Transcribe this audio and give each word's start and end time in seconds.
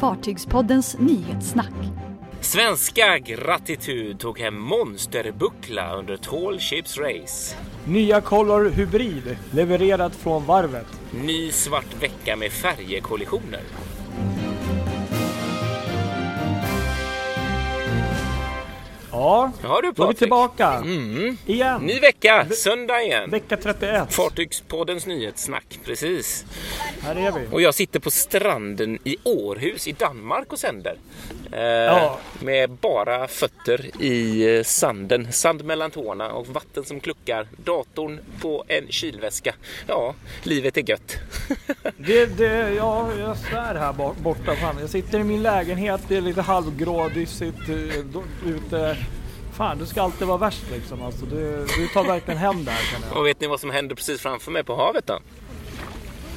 Fartygspoddens 0.00 0.98
nyhetssnack. 0.98 1.72
Svenska 2.40 3.18
Gratitud 3.18 4.20
tog 4.20 4.38
hem 4.38 4.62
monsterbuckla 4.62 5.96
under 5.96 6.16
Tall 6.16 6.58
Ships 6.58 6.98
Race. 6.98 7.56
Nya 7.84 8.20
Color 8.20 8.70
Hybrid 8.70 9.36
levererat 9.50 10.16
från 10.16 10.46
varvet. 10.46 10.86
Ny 11.24 11.50
svart 11.50 12.02
vecka 12.02 12.36
med 12.36 12.52
färjekollisioner. 12.52 13.62
Ja, 19.20 19.52
Ja 19.62 19.80
du 19.82 19.92
då 19.92 20.04
är 20.04 20.08
vi 20.08 20.14
tillbaka. 20.14 20.68
Mm. 20.72 21.36
Igen. 21.46 21.82
Ny 21.82 22.00
vecka, 22.00 22.46
söndag 22.50 23.02
igen. 23.02 23.30
Vecka 23.30 23.56
31. 23.56 24.12
Fartygspoddens 24.14 25.06
nyhetssnack, 25.06 25.78
precis. 25.84 26.44
Här 27.02 27.16
är 27.16 27.32
vi. 27.32 27.46
Och 27.50 27.60
jag 27.62 27.74
sitter 27.74 28.00
på 28.00 28.10
stranden 28.10 28.98
i 29.04 29.16
Århus 29.24 29.88
i 29.88 29.92
Danmark 29.92 30.52
och 30.52 30.58
sänder. 30.58 30.96
Eh, 31.52 31.60
Ja. 31.60 32.18
Med 32.40 32.70
bara 32.70 33.28
fötter 33.28 34.02
i 34.02 34.42
eh, 34.56 34.62
sanden. 34.62 35.32
Sand 35.32 35.64
mellan 35.64 35.90
tårna 35.90 36.32
och 36.32 36.46
vatten 36.46 36.84
som 36.84 37.00
kluckar. 37.00 37.46
Datorn 37.64 38.20
på 38.42 38.64
en 38.68 38.86
kylväska. 38.88 39.54
Ja, 39.86 40.14
livet 40.42 40.76
är 40.76 40.90
gött. 40.90 41.16
Det, 41.96 42.26
det, 42.26 42.74
ja, 42.74 43.08
jag 43.18 43.36
svär 43.36 43.74
här 43.74 43.92
bo- 43.92 44.14
borta. 44.22 44.56
Fan. 44.56 44.76
Jag 44.80 44.90
sitter 44.90 45.18
i 45.18 45.24
min 45.24 45.42
lägenhet, 45.42 46.00
det 46.08 46.16
är 46.16 46.20
lite 46.20 46.42
halvgrådissigt 46.42 47.68
eh, 47.68 48.50
ute. 48.50 48.96
Fan, 49.60 49.78
du 49.78 49.86
ska 49.86 50.02
alltid 50.02 50.26
vara 50.26 50.38
värst 50.38 50.64
liksom. 50.72 51.02
Alltså, 51.02 51.26
du, 51.26 51.66
du 51.76 51.88
tar 51.88 52.04
verkligen 52.04 52.38
hem 52.38 52.64
där 52.64 52.76
känner 52.92 53.06
jag. 53.06 53.16
Och 53.16 53.26
vet 53.26 53.40
ni 53.40 53.46
vad 53.46 53.60
som 53.60 53.70
händer 53.70 53.94
precis 53.94 54.20
framför 54.20 54.50
mig 54.50 54.64
på 54.64 54.76
havet 54.76 55.06
då? 55.06 55.18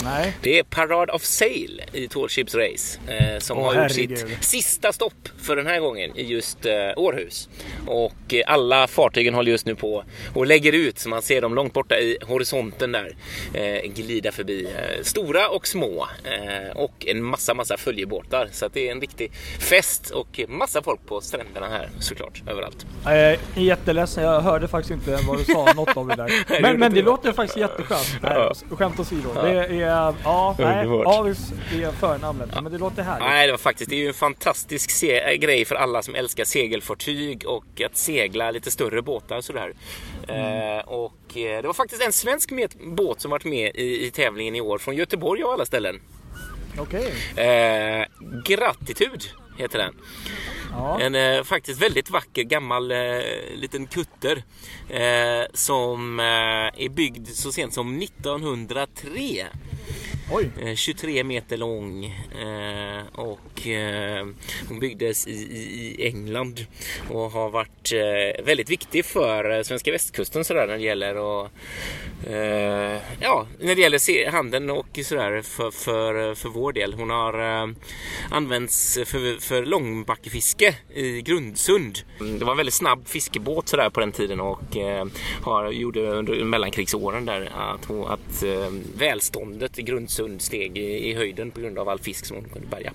Nej. 0.04 0.34
Det 0.42 0.60
är 0.60 0.64
Parade 0.64 1.12
of 1.14 1.24
Sail 1.24 1.82
i 1.94 2.08
Tall 2.08 2.30
Ships 2.30 2.56
Race 2.56 3.00
eh, 3.08 3.40
som 3.40 3.58
Åh, 3.58 3.64
har 3.66 3.74
gjort 3.74 3.82
herregud. 3.92 4.18
sitt 4.18 4.44
sista 4.44 4.94
stopp 4.94 5.30
för 5.42 5.56
den 5.56 5.68
här 5.68 5.80
gången 5.80 6.18
i 6.18 6.24
just 6.24 6.66
eh, 6.66 6.74
Århus. 6.96 7.50
Och 7.88 8.34
eh, 8.34 8.44
alla 8.48 8.88
fartygen 8.88 9.34
håller 9.34 9.52
just 9.52 9.66
nu 9.66 9.76
på 9.76 10.04
och 10.34 10.46
lägger 10.46 10.74
ut 10.74 11.00
så 11.00 11.10
man 11.10 11.22
ser 11.22 11.42
dem 11.42 11.56
långt 11.56 11.74
borta 11.74 11.96
i 12.00 12.18
horisonten 12.28 12.92
där 12.92 13.16
eh, 13.54 13.92
glida 13.92 14.32
förbi. 14.32 14.66
Eh, 14.66 15.04
stora 15.04 15.50
och 15.50 15.68
små 15.68 16.08
eh, 16.24 16.78
och 16.78 17.06
en 17.08 17.24
massa, 17.24 17.54
massa 17.54 17.78
följebåtar. 17.78 18.50
Så 18.52 18.68
det 18.74 18.88
är 18.88 18.92
en 18.92 19.02
riktig 19.02 19.32
fest 19.60 20.10
och 20.10 20.40
massa 20.48 20.82
folk 20.82 21.00
på 21.06 21.22
stränderna 21.22 21.68
här 21.70 21.90
såklart 22.00 22.44
överallt. 22.48 22.86
Jag 23.06 23.18
är 23.18 23.38
jätteledsen, 23.56 24.24
jag 24.24 24.42
hörde 24.42 24.68
faktiskt 24.68 24.92
inte 24.92 25.20
vad 25.28 25.38
du 25.38 25.44
sa, 25.46 25.74
något 25.74 25.98
av 25.98 26.08
det 26.08 26.16
där. 26.16 26.32
Men, 26.62 26.80
men 26.80 26.94
det 26.94 27.02
låter 27.02 27.32
faktiskt 27.34 27.58
jätteskönt. 27.58 28.18
Nej, 28.22 28.32
Ja. 28.36 28.54
skämt 28.76 29.00
åsido. 29.00 29.34
Det 29.34 29.50
är, 29.50 29.70
ja, 30.24 30.56
nej. 30.60 30.88
Avis 30.88 31.52
är 31.74 31.92
förnamnet. 31.92 32.50
Men 32.64 32.72
det 32.72 32.78
låter 32.78 33.04
härligt. 33.04 33.28
Nej, 33.28 33.46
det 33.48 33.54
var 33.54 33.58
faktiskt 33.58 33.90
det 33.90 33.96
är 33.96 34.00
ju 34.00 34.08
en 34.08 34.14
fantastisk 34.14 34.92
se- 34.92 35.20
äh, 35.20 35.34
grej 35.34 35.66
för 35.66 35.76
alla 35.76 36.02
som 36.02 36.16
älskar 36.16 36.44
segelfartyg 36.44 37.44
och 37.48 37.82
att 37.86 37.98
segla 37.98 38.52
lite 38.52 38.72
större 38.72 39.02
båtar 39.02 39.42
sådär. 39.42 39.74
Mm. 40.28 40.78
Eh, 40.78 40.84
och 40.86 41.38
eh, 41.38 41.62
det 41.62 41.68
var 41.68 41.74
faktiskt 41.74 42.02
en 42.04 42.14
svensk 42.14 42.52
båt 42.86 43.22
som 43.22 43.32
varit 43.32 43.46
med 43.46 43.72
i, 43.76 44.06
i 44.08 44.12
tävlingen 44.12 44.56
i 44.56 44.62
år 44.62 44.78
från 44.78 44.96
Göteborg 44.96 45.44
av 45.44 45.50
alla 45.50 45.66
ställen. 45.66 46.00
Okej. 46.78 47.14
Eh, 47.36 48.06
Gratitud 48.46 49.24
heter 49.58 49.80
den. 49.80 49.94
Ja. 50.76 51.00
En 51.00 51.16
eh, 51.16 51.44
faktiskt 51.44 51.82
väldigt 51.82 52.10
vacker 52.10 52.44
gammal 52.44 52.92
eh, 52.92 52.98
liten 53.56 53.88
kutter 53.88 54.44
eh, 54.90 55.46
som 55.54 56.20
eh, 56.20 56.26
är 56.86 56.90
byggd 56.90 57.28
så 57.28 57.52
sent 57.52 57.74
som 57.74 58.02
1903. 58.02 59.46
Oj. 60.32 60.50
Eh, 60.62 60.76
23 60.76 61.24
meter 61.24 61.58
lång 61.58 62.06
eh, 62.06 63.04
och 63.14 63.68
eh, 63.68 64.28
hon 64.68 64.80
byggdes 64.80 65.28
i, 65.28 66.08
England 66.08 66.66
och 67.10 67.32
har 67.32 67.50
varit 67.50 67.94
väldigt 68.44 68.70
viktig 68.70 69.06
för 69.06 69.64
svenska 69.64 69.92
västkusten 69.92 70.46
sådär 70.46 70.68
när 70.68 70.78
det 70.78 70.84
gäller 70.84 71.18
och, 71.18 71.50
ja, 73.20 73.48
när 73.60 73.76
det 73.76 73.82
gäller 73.82 74.32
handeln 74.32 74.70
och 74.70 75.00
sådär 75.04 75.42
för, 75.42 75.72
för, 75.72 76.36
för 76.36 76.50
vår 76.50 76.74
del. 76.74 76.94
Hon 76.94 77.10
har 77.10 77.34
använts 78.32 79.00
för, 79.06 79.42
för 79.42 79.66
långbackefiske 79.66 80.76
i 80.94 81.22
Grundsund. 81.22 82.00
Det 82.40 82.46
var 82.46 82.52
en 82.52 82.58
väldigt 82.58 82.74
snabb 82.74 83.08
fiskebåt 83.08 83.68
sådär 83.68 83.90
på 83.90 84.00
den 84.00 84.12
tiden 84.12 84.40
och 84.40 84.78
har, 85.42 85.72
gjorde 85.72 86.00
under 86.00 86.44
mellankrigsåren 86.44 87.26
där 87.26 87.52
att, 87.56 87.92
att 87.92 88.44
välståndet 88.98 89.80
i 89.80 89.82
Grundsund 89.82 90.13
steg 90.40 90.78
i, 90.78 91.14
höjden 91.14 91.52
på 91.52 91.62
grund 91.62 91.80
av 91.80 91.90
all 91.90 92.00
fisk 92.00 92.26
som 92.26 92.38
hon 92.38 92.50
kunde 92.50 92.68
bärga. 92.68 92.92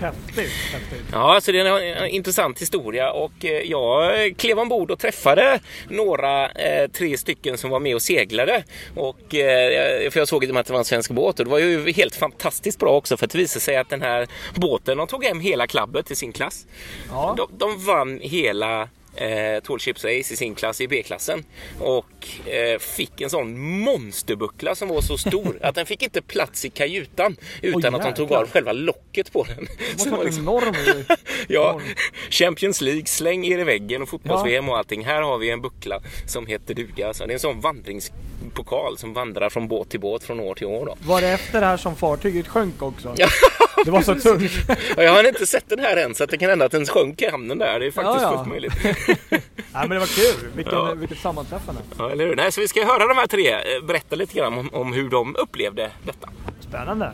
Häftigt. 0.00 0.50
Häftigt. 0.72 1.04
Ja, 1.12 1.40
så 1.40 1.52
det 1.52 1.60
är 1.60 1.64
en, 1.64 1.96
en 1.96 2.08
intressant 2.08 2.62
historia 2.62 3.12
och 3.12 3.44
eh, 3.44 3.50
jag 3.50 4.36
klev 4.36 4.58
ombord 4.58 4.90
och 4.90 4.98
träffade 4.98 5.60
några, 5.88 6.50
eh, 6.50 6.90
tre 6.90 7.18
stycken 7.18 7.58
som 7.58 7.70
var 7.70 7.80
med 7.80 7.94
och 7.94 8.02
seglade. 8.02 8.64
Och, 8.96 9.34
eh, 9.34 10.10
för 10.10 10.18
jag 10.18 10.28
såg 10.28 10.44
att 10.44 10.66
det 10.66 10.72
var 10.72 10.78
en 10.78 10.84
svensk 10.84 11.10
båt 11.10 11.38
och 11.38 11.44
det 11.44 11.50
var 11.50 11.58
ju 11.58 11.92
helt 11.92 12.16
fantastiskt 12.16 12.78
bra 12.78 12.90
också 12.96 13.16
för 13.16 13.26
att 13.26 13.32
det 13.32 13.38
visade 13.38 13.60
sig 13.60 13.76
att 13.76 13.88
den 13.88 14.02
här 14.02 14.26
båten, 14.54 14.98
de 14.98 15.06
tog 15.06 15.24
hem 15.24 15.40
hela 15.40 15.66
klabbet 15.66 16.10
i 16.10 16.14
sin 16.14 16.32
klass. 16.32 16.66
Ja. 17.10 17.34
De, 17.36 17.58
de 17.58 17.84
vann 17.84 18.20
hela 18.22 18.88
eh, 19.16 19.62
Tall 19.62 19.78
Ships 19.78 20.04
Race 20.04 20.34
i 20.34 20.36
sin 20.36 20.54
klass 20.54 20.80
i 20.80 20.88
B-klassen 20.88 21.44
och 21.80 22.48
eh, 22.48 22.78
fick 22.78 23.20
en 23.20 23.30
sån 23.30 23.58
monsterbuckla 23.80 24.74
som 24.74 24.88
var 24.88 25.00
så 25.00 25.18
stor 25.18 25.58
att 25.62 25.74
den 25.74 25.86
fick 25.86 26.02
inte 26.02 26.22
plats 26.22 26.64
i 26.64 26.70
kajutan 26.70 27.36
utan 27.62 27.94
Oj, 27.94 28.00
att 28.00 28.06
de 28.06 28.14
tog 28.14 28.32
av 28.32 28.50
själva 28.50 28.72
locket 28.72 29.32
på 29.32 29.44
den. 29.44 29.66
Det 30.04 30.10
var 30.10 30.24
liksom- 30.24 30.42
enorm. 30.42 30.74
Ja, 31.48 31.80
Champions 32.30 32.80
League, 32.80 33.06
släng 33.06 33.44
er 33.46 33.58
i 33.58 33.64
väggen 33.64 34.02
och 34.02 34.08
fotbolls-VM 34.08 34.68
och 34.68 34.78
allting. 34.78 35.04
Här 35.04 35.22
har 35.22 35.38
vi 35.38 35.50
en 35.50 35.60
buckla 35.60 36.00
som 36.26 36.46
heter 36.46 36.74
duga. 36.74 37.08
Alltså, 37.08 37.26
det 37.26 37.32
är 37.32 37.34
en 37.34 37.40
sån 37.40 37.60
vandringspokal 37.60 38.98
som 38.98 39.12
vandrar 39.12 39.50
från 39.50 39.68
båt 39.68 39.88
till 39.90 40.00
båt 40.00 40.24
från 40.24 40.40
år 40.40 40.54
till 40.54 40.66
år. 40.66 40.86
Då. 40.86 40.96
Var 41.06 41.20
det 41.20 41.28
efter 41.28 41.60
det 41.60 41.66
här 41.66 41.76
som 41.76 41.96
fartyget 41.96 42.48
sjönk 42.48 42.82
också? 42.82 43.14
Det 43.84 43.90
var 43.90 44.02
så 44.02 44.14
tungt. 44.14 44.52
Jag 44.96 45.12
har 45.12 45.28
inte 45.28 45.46
sett 45.46 45.68
den 45.68 45.78
här 45.78 45.96
än 45.96 46.14
så 46.14 46.24
att 46.24 46.30
det 46.30 46.38
kan 46.38 46.50
hända 46.50 46.64
att 46.64 46.72
den 46.72 46.86
sjönk 46.86 47.22
i 47.22 47.30
hamnen 47.30 47.58
där. 47.58 47.80
Det 47.80 47.86
är 47.86 47.90
faktiskt 47.90 48.22
Ja, 48.22 48.32
ja. 48.32 48.36
fullt 48.36 48.48
möjligt. 48.48 48.72
Nej 49.72 49.88
men 49.88 49.90
det 49.90 49.98
var 49.98 50.06
kul. 50.38 50.50
Vilken, 50.56 50.74
Ja. 50.74 50.94
Vilket 50.94 51.18
sammanträffande. 51.18 51.80
Ja, 51.98 52.10
eller 52.10 52.26
hur? 52.26 52.36
Nej, 52.36 52.52
så 52.52 52.60
vi 52.60 52.68
ska 52.68 52.84
höra 52.84 53.06
de 53.06 53.16
här 53.16 53.26
tre 53.26 53.50
eh, 53.52 53.84
berätta 53.86 54.16
lite 54.16 54.34
grann 54.38 54.58
om, 54.58 54.68
om 54.72 54.92
hur 54.92 55.10
de 55.10 55.36
upplevde 55.36 55.90
detta. 56.04 56.28
Spännande. 56.60 57.12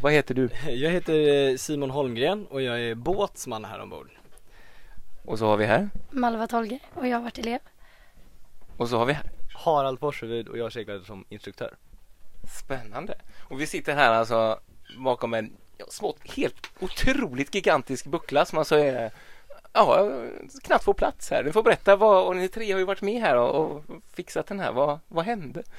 Vad 0.00 0.12
heter 0.12 0.34
du? 0.34 0.48
Jag 0.68 0.90
heter 0.90 1.48
eh, 1.50 1.56
Simon 1.56 1.90
Holmgren 1.90 2.46
och 2.46 2.62
jag 2.62 2.80
är 2.80 2.94
båtsman 2.94 3.64
här 3.64 3.82
ombord. 3.82 4.10
Och 5.24 5.38
så 5.38 5.46
har 5.46 5.56
vi 5.56 5.64
här. 5.64 5.88
Malva 6.10 6.46
Tolge 6.46 6.78
och 6.94 7.08
jag 7.08 7.16
har 7.16 7.22
varit 7.22 7.38
elev. 7.38 7.58
Och 8.76 8.88
så 8.88 8.98
har 8.98 9.06
vi 9.06 9.12
här. 9.12 9.30
Harald 9.54 10.00
Forserud 10.00 10.48
och 10.48 10.58
jag 10.58 10.72
seglar 10.72 10.98
som 11.00 11.24
instruktör. 11.28 11.74
Spännande. 12.60 13.14
Och 13.48 13.60
vi 13.60 13.66
sitter 13.66 13.94
här 13.94 14.12
alltså 14.12 14.58
bakom 14.98 15.34
en 15.34 15.44
ja, 15.44 15.63
smått, 15.88 16.18
helt 16.24 16.70
otroligt 16.80 17.54
gigantisk 17.54 18.06
buckla 18.06 18.44
som 18.44 18.58
alltså 18.58 18.76
är 18.76 19.10
ja, 19.74 20.10
knappt 20.62 20.84
får 20.84 20.94
plats 20.94 21.30
här. 21.30 21.42
Du 21.42 21.52
får 21.52 21.62
berätta 21.62 21.96
vad, 21.96 22.26
och 22.26 22.36
ni 22.36 22.48
tre 22.48 22.72
har 22.72 22.78
ju 22.78 22.84
varit 22.84 23.02
med 23.02 23.20
här 23.20 23.36
och, 23.36 23.54
och 23.54 23.84
fixat 24.16 24.46
den 24.46 24.60
här. 24.60 24.72
Vad, 24.72 24.98
vad 25.08 25.24
hände? 25.24 25.62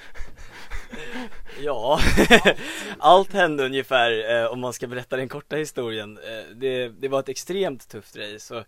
Ja, 1.61 1.99
allt 2.99 3.33
hände 3.33 3.65
ungefär 3.65 4.35
eh, 4.35 4.45
om 4.45 4.59
man 4.59 4.73
ska 4.73 4.87
berätta 4.87 5.17
den 5.17 5.29
korta 5.29 5.55
historien. 5.55 6.17
Eh, 6.17 6.55
det, 6.55 6.89
det 6.89 7.07
var 7.07 7.19
ett 7.19 7.29
extremt 7.29 7.89
tufft 7.89 8.15
race 8.17 8.55
och 8.55 8.63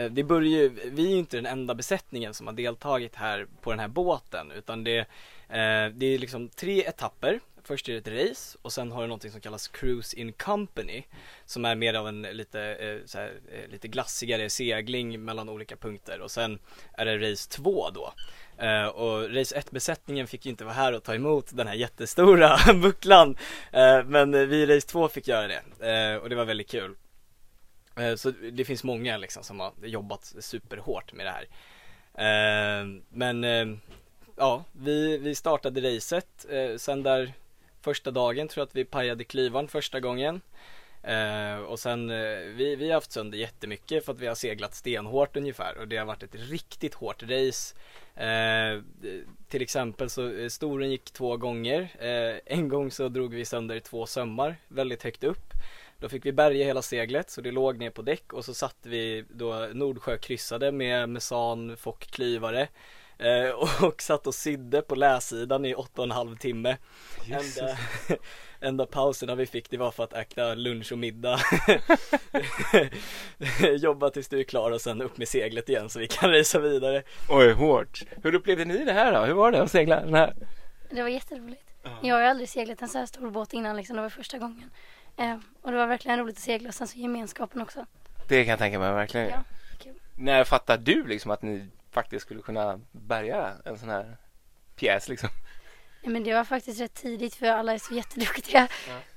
eh, 0.00 0.10
det 0.10 0.24
började 0.24 0.48
ju, 0.48 0.90
vi 0.92 1.06
är 1.06 1.10
ju 1.10 1.18
inte 1.18 1.36
den 1.36 1.46
enda 1.46 1.74
besättningen 1.74 2.34
som 2.34 2.46
har 2.46 2.54
deltagit 2.54 3.14
här 3.14 3.46
på 3.60 3.70
den 3.70 3.80
här 3.80 3.88
båten 3.88 4.50
utan 4.50 4.84
det, 4.84 4.98
eh, 4.98 5.86
det 5.94 6.06
är 6.06 6.18
liksom 6.18 6.48
tre 6.48 6.84
etapper. 6.84 7.40
Först 7.64 7.88
är 7.88 7.92
det 7.92 7.98
ett 7.98 8.28
race 8.30 8.58
och 8.62 8.72
sen 8.72 8.92
har 8.92 9.02
du 9.02 9.06
någonting 9.08 9.30
som 9.30 9.40
kallas 9.40 9.68
Cruise 9.68 10.16
in 10.16 10.32
Company 10.32 11.02
som 11.44 11.64
är 11.64 11.74
mer 11.74 11.94
av 11.94 12.08
en 12.08 12.22
lite, 12.22 12.60
eh, 12.60 13.06
så 13.06 13.18
här, 13.18 13.40
eh, 13.52 13.70
lite 13.70 13.88
glassigare 13.88 14.50
segling 14.50 15.24
mellan 15.24 15.48
olika 15.48 15.76
punkter 15.76 16.20
och 16.20 16.30
sen 16.30 16.58
är 16.92 17.06
det 17.06 17.30
race 17.30 17.50
2 17.50 17.90
då. 17.90 18.12
Eh, 18.64 18.86
och 18.86 19.34
race 19.34 19.56
1 19.56 19.70
besättningen 19.70 20.26
fick 20.26 20.46
ju 20.46 20.50
inte 20.50 20.64
vara 20.64 20.74
här 20.74 20.92
och 20.92 21.02
ta 21.02 21.14
emot 21.14 21.56
den 21.56 21.66
här 21.66 21.74
jättestora 21.74 22.58
bucklan. 22.82 23.36
Men 24.06 24.48
vi 24.48 24.56
i 24.56 24.66
race 24.66 24.88
2 24.88 25.08
fick 25.08 25.28
göra 25.28 25.48
det 25.48 26.18
och 26.18 26.28
det 26.28 26.36
var 26.36 26.44
väldigt 26.44 26.70
kul. 26.70 26.94
Så 28.16 28.30
det 28.52 28.64
finns 28.64 28.84
många 28.84 29.16
liksom 29.16 29.42
som 29.42 29.60
har 29.60 29.72
jobbat 29.82 30.34
superhårt 30.40 31.12
med 31.12 31.26
det 31.26 31.30
här. 31.30 31.48
Men 33.08 33.44
ja, 34.36 34.64
vi, 34.72 35.18
vi 35.18 35.34
startade 35.34 35.96
racet 35.96 36.46
eh, 36.50 36.76
Sen 36.76 37.02
där 37.02 37.32
första 37.82 38.10
dagen 38.10 38.48
tror 38.48 38.60
jag 38.60 38.66
att 38.66 38.76
vi 38.76 38.84
pajade 38.84 39.24
klyvan 39.24 39.68
första 39.68 40.00
gången 40.00 40.40
Eh, 41.04 41.56
och 41.56 41.78
sen, 41.78 42.10
eh, 42.10 42.38
vi, 42.56 42.76
vi 42.76 42.86
har 42.86 42.94
haft 42.94 43.12
sönder 43.12 43.38
jättemycket 43.38 44.04
för 44.04 44.12
att 44.12 44.20
vi 44.20 44.26
har 44.26 44.34
seglat 44.34 44.74
stenhårt 44.74 45.36
ungefär 45.36 45.78
och 45.78 45.88
det 45.88 45.96
har 45.96 46.06
varit 46.06 46.22
ett 46.22 46.34
riktigt 46.34 46.94
hårt 46.94 47.22
race 47.22 47.74
Eh, 48.14 48.80
till 49.48 49.62
exempel 49.62 50.10
så 50.10 50.32
eh, 50.32 50.48
storen 50.48 50.90
gick 50.90 51.10
två 51.10 51.36
gånger. 51.36 51.80
Eh, 51.98 52.56
en 52.56 52.68
gång 52.68 52.90
så 52.90 53.08
drog 53.08 53.34
vi 53.34 53.44
sönder 53.44 53.80
två 53.80 54.06
sömmar 54.06 54.56
väldigt 54.68 55.02
högt 55.02 55.24
upp. 55.24 55.52
Då 55.98 56.08
fick 56.08 56.26
vi 56.26 56.32
bärga 56.32 56.64
hela 56.64 56.82
seglet 56.82 57.30
så 57.30 57.40
det 57.40 57.50
låg 57.50 57.78
ner 57.78 57.90
på 57.90 58.02
däck 58.02 58.32
och 58.32 58.44
så 58.44 58.54
satte 58.54 58.88
vi 58.88 59.24
då 59.30 59.68
Nordsjökryssade 59.72 60.72
med 60.72 61.08
mesan, 61.08 61.76
fock, 61.76 62.06
klyvare 62.06 62.68
eh, 63.18 63.50
och 63.84 64.02
satt 64.02 64.26
och 64.26 64.34
sydde 64.34 64.82
på 64.82 64.94
läsidan 64.94 65.64
i 65.64 65.74
åtta 65.74 66.02
och 66.02 66.04
en 66.04 66.10
halv 66.10 66.36
timme. 66.36 66.76
Enda, 67.30 67.78
enda 68.60 68.86
pauserna 68.86 69.34
vi 69.34 69.46
fick 69.46 69.70
det 69.70 69.76
var 69.76 69.90
för 69.90 70.04
att 70.04 70.12
äta 70.12 70.54
lunch 70.54 70.92
och 70.92 70.98
middag. 70.98 71.40
Jobba 73.78 74.10
tills 74.10 74.28
du 74.28 74.40
är 74.40 74.44
klar 74.44 74.70
och 74.70 74.80
sen 74.80 75.02
upp 75.02 75.18
med 75.18 75.28
seglet 75.28 75.68
igen 75.68 75.90
så 75.90 75.98
vi 75.98 76.08
kan 76.08 76.30
resa 76.30 76.58
vidare. 76.58 77.02
Oj, 77.28 77.52
hårt. 77.52 78.02
Hur 78.22 78.34
upplevde 78.34 78.64
ni 78.64 78.84
det 78.84 78.92
här 78.92 79.12
då? 79.12 79.20
Hur 79.20 79.34
var 79.34 79.52
det 79.52 79.62
att 79.62 79.70
segla 79.70 80.00
den 80.00 80.14
här? 80.14 80.34
Det 80.90 81.02
var 81.02 81.08
jätteroligt. 81.08 81.62
Jag 82.02 82.14
har 82.14 82.22
aldrig 82.22 82.48
seglat 82.48 82.82
en 82.82 82.88
så 82.88 82.98
här 82.98 83.06
stor 83.06 83.30
båt 83.30 83.52
innan 83.52 83.76
liksom. 83.76 83.96
Det 83.96 84.02
var 84.02 84.08
första 84.08 84.38
gången. 84.38 84.70
Eh, 85.16 85.36
och 85.62 85.70
det 85.70 85.76
var 85.76 85.86
verkligen 85.86 86.18
roligt 86.18 86.36
att 86.36 86.42
segla 86.42 86.68
och 86.68 86.74
sen 86.74 86.88
så 86.88 86.98
gemenskapen 86.98 87.60
också. 87.60 87.86
Det 88.28 88.44
kan 88.44 88.50
jag 88.50 88.58
tänka 88.58 88.78
mig 88.78 88.92
verkligen. 88.92 89.28
Ja, 89.28 89.44
kul. 89.78 89.94
När 90.14 90.44
fattade 90.44 90.82
du 90.82 91.06
liksom 91.06 91.30
att 91.30 91.42
ni 91.42 91.68
faktiskt 91.92 92.24
skulle 92.26 92.42
kunna 92.42 92.80
bärga 92.92 93.52
en 93.64 93.78
sån 93.78 93.88
här 93.88 94.16
pjäs 94.76 95.08
liksom? 95.08 95.28
Nej, 96.02 96.12
men 96.12 96.24
det 96.24 96.34
var 96.34 96.44
faktiskt 96.44 96.80
rätt 96.80 96.94
tidigt 96.94 97.34
för 97.34 97.46
alla 97.46 97.72
är 97.72 97.78
så 97.78 97.94
jätteduktiga. 97.94 98.68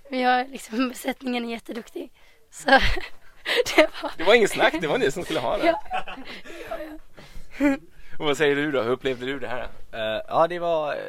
Vi 0.10 0.24
har 0.24 0.45
liksom 0.45 0.89
besättningen 0.89 1.45
är 1.45 1.50
jätteduktig. 1.50 2.12
Så 2.51 2.69
det 3.75 3.89
var... 4.01 4.12
Det 4.18 4.24
var 4.24 4.33
ingen 4.33 4.50
snack, 4.50 4.75
det 4.81 4.88
var 4.88 4.98
ni 4.98 5.12
som 5.12 5.24
skulle 5.24 5.39
ha 5.39 5.57
det. 5.57 5.75
Ja. 7.60 7.77
Och 8.19 8.25
vad 8.25 8.38
säger 8.38 8.56
du 8.56 8.72
då? 8.72 8.81
Hur 8.81 8.92
upplevde 8.92 9.25
du 9.25 9.39
det 9.39 9.48
här? 9.48 9.68
Eh, 9.92 10.22
ja 10.27 10.48
det 10.48 10.60
var 10.60 10.94
eh, 10.94 11.00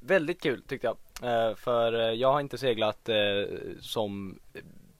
väldigt 0.00 0.42
kul 0.42 0.62
tyckte 0.62 0.86
jag. 0.86 0.96
Eh, 1.22 1.56
för 1.56 1.92
jag 1.92 2.32
har 2.32 2.40
inte 2.40 2.58
seglat 2.58 3.08
eh, 3.08 3.16
som 3.80 4.38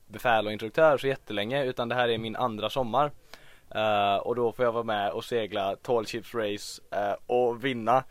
befäl 0.06 0.46
och 0.46 0.52
instruktör 0.52 0.98
så 0.98 1.06
jättelänge 1.06 1.64
utan 1.64 1.88
det 1.88 1.94
här 1.94 2.08
är 2.08 2.18
min 2.18 2.36
andra 2.36 2.70
sommar. 2.70 3.10
Uh, 3.74 4.16
och 4.16 4.34
då 4.36 4.52
får 4.52 4.64
jag 4.64 4.72
vara 4.72 4.84
med 4.84 5.10
och 5.10 5.24
segla 5.24 5.76
Tall 5.76 6.06
Ships 6.06 6.34
Race 6.34 6.82
uh, 6.94 7.16
och 7.26 7.64
vinna. 7.64 8.04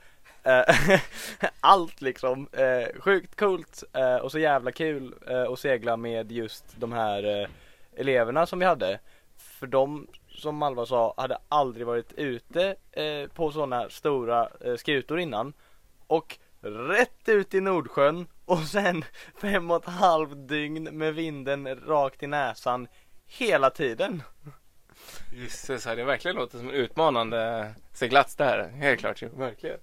Eh, 0.43 0.99
allt 1.59 2.01
liksom. 2.01 2.47
Sjukt 2.99 3.35
coolt 3.39 3.83
och 4.21 4.31
så 4.31 4.39
jävla 4.39 4.71
kul 4.71 5.15
att 5.51 5.59
segla 5.59 5.97
med 5.97 6.31
just 6.31 6.65
de 6.75 6.91
här 6.91 7.49
eleverna 7.95 8.45
som 8.45 8.59
vi 8.59 8.65
hade. 8.65 8.99
För 9.37 9.67
de 9.67 10.07
som 10.27 10.55
Malva 10.55 10.85
sa 10.85 11.13
hade 11.17 11.37
aldrig 11.49 11.87
varit 11.87 12.13
ute 12.13 12.75
på 13.33 13.51
sådana 13.51 13.89
stora 13.89 14.49
skutor 14.77 15.19
innan. 15.19 15.53
Och 16.07 16.37
rätt 16.61 17.29
ut 17.29 17.53
i 17.53 17.61
Nordsjön 17.61 18.27
och 18.45 18.59
sen 18.59 19.03
fem 19.41 19.71
och 19.71 19.83
ett 19.83 19.89
halvt 19.89 20.47
dygn 20.47 20.83
med 20.83 21.15
vinden 21.15 21.75
rakt 21.75 22.23
i 22.23 22.27
näsan 22.27 22.87
hela 23.27 23.69
tiden. 23.69 24.23
Jisses, 25.31 25.85
det, 25.85 25.95
det 25.95 26.03
verkligen 26.03 26.35
låter 26.37 26.57
som 26.57 26.69
en 26.69 26.75
utmanande 26.75 27.73
seglats 27.93 28.35
där. 28.35 28.69
Helt 28.69 28.99
klart, 28.99 29.21
ju, 29.21 29.29
verkligen. 29.29 29.79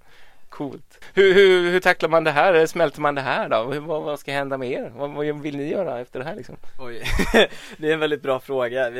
Coolt. 0.48 1.04
Hur, 1.14 1.34
hur, 1.34 1.70
hur 1.70 1.80
tacklar 1.80 2.08
man 2.08 2.24
det 2.24 2.30
här? 2.30 2.66
Smälter 2.66 3.00
man 3.00 3.14
det 3.14 3.20
här 3.20 3.48
då? 3.48 3.62
Hur, 3.72 3.80
vad, 3.80 4.02
vad 4.02 4.18
ska 4.20 4.32
hända 4.32 4.58
med 4.58 4.70
er? 4.70 4.92
Vad, 4.96 5.10
vad 5.10 5.40
vill 5.42 5.56
ni 5.56 5.68
göra 5.70 6.00
efter 6.00 6.18
det 6.18 6.24
här 6.24 6.34
liksom? 6.36 6.56
Oj, 6.78 7.02
det 7.76 7.88
är 7.88 7.92
en 7.92 8.00
väldigt 8.00 8.22
bra 8.22 8.40
fråga. 8.40 8.90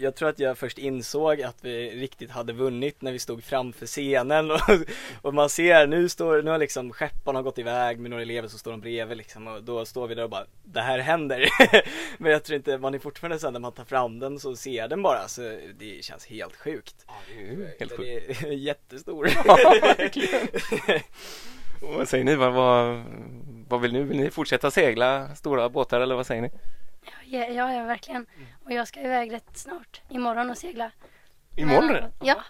Jag 0.00 0.14
tror 0.14 0.28
att 0.28 0.38
jag 0.38 0.58
först 0.58 0.78
insåg 0.78 1.42
att 1.42 1.56
vi 1.60 1.90
riktigt 1.90 2.30
hade 2.30 2.52
vunnit 2.52 3.02
när 3.02 3.12
vi 3.12 3.18
stod 3.18 3.44
framför 3.44 3.86
scenen 3.86 4.50
och, 4.50 4.60
och 5.22 5.34
man 5.34 5.48
ser 5.50 5.86
nu 5.86 6.08
står, 6.08 6.42
nu 6.42 6.50
har 6.50 6.58
liksom 6.58 6.92
skepparna 6.92 7.42
gått 7.42 7.58
iväg 7.58 7.98
med 7.98 8.10
några 8.10 8.22
elever 8.22 8.48
som 8.48 8.58
står 8.58 8.70
de 8.70 8.80
bredvid 8.80 9.16
liksom 9.16 9.46
och 9.48 9.62
då 9.62 9.84
står 9.84 10.08
vi 10.08 10.14
där 10.14 10.22
och 10.24 10.30
bara 10.30 10.44
det 10.64 10.80
här 10.80 10.98
händer. 10.98 11.48
Men 12.18 12.32
jag 12.32 12.44
tror 12.44 12.56
inte, 12.56 12.78
man 12.78 12.94
är 12.94 12.98
fortfarande 12.98 13.38
sen 13.38 13.52
när 13.52 13.60
man 13.60 13.72
tar 13.72 13.84
fram 13.84 14.18
den 14.18 14.38
så 14.40 14.56
ser 14.56 14.88
den 14.88 15.02
bara 15.02 15.28
så 15.28 15.40
det 15.78 16.04
känns 16.04 16.26
helt 16.26 16.56
sjukt. 16.56 17.06
Det 17.28 17.42
är 17.42 17.56
helt 17.78 17.78
Den 17.78 17.88
sjukt. 17.88 18.42
är 18.44 18.52
jättestor. 18.52 19.24
Och 19.24 20.79
vad 21.80 22.08
säger 22.08 22.24
ni? 22.24 22.34
Vad, 22.34 22.52
vad, 22.52 23.02
vad 23.68 23.80
vill 23.80 23.92
ni? 23.92 24.02
Vill 24.02 24.20
ni 24.20 24.30
fortsätta 24.30 24.70
segla 24.70 25.34
stora 25.34 25.68
båtar 25.68 26.00
eller 26.00 26.14
vad 26.14 26.26
säger 26.26 26.42
ni? 26.42 26.50
Ja, 27.24 27.46
ja, 27.46 27.72
ja, 27.72 27.84
verkligen. 27.84 28.26
Och 28.64 28.72
jag 28.72 28.88
ska 28.88 29.00
iväg 29.00 29.32
rätt 29.32 29.50
snart. 29.58 30.00
Imorgon 30.08 30.50
och 30.50 30.58
segla. 30.58 30.90
Imorgon? 31.56 31.96
Eh, 31.96 32.04
Ja. 32.20 32.42